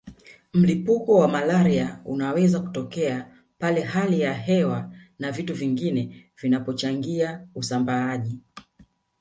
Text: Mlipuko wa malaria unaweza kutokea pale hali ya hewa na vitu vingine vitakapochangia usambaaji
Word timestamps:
Mlipuko 0.53 1.15
wa 1.19 1.27
malaria 1.27 2.01
unaweza 2.05 2.59
kutokea 2.59 3.31
pale 3.59 3.81
hali 3.81 4.21
ya 4.21 4.33
hewa 4.33 4.91
na 5.19 5.31
vitu 5.31 5.53
vingine 5.55 6.31
vitakapochangia 6.41 7.47
usambaaji 7.55 8.39